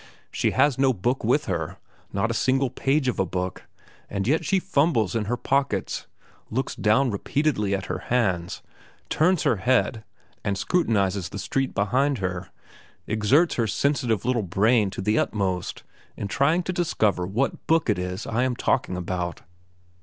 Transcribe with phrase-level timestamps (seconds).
[0.31, 1.77] She has no book with her;
[2.11, 3.67] not a single page of a book,
[4.09, 6.07] and yet she fumbles in her pockets,
[6.49, 8.63] looks down repeatedly at her hands,
[9.09, 10.03] turns her head
[10.43, 12.49] and scrutinizes the streets behind her,
[13.05, 15.83] exerts her sensitive little brain to the utmost
[16.17, 19.41] in trying to discover what book it is I am talking about.